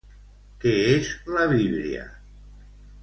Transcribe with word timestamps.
Què 0.63 0.71
és 0.95 1.11
la 1.35 1.45
víbria? 1.53 2.07